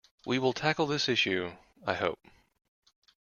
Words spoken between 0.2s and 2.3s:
We will tackle this issue, I hope.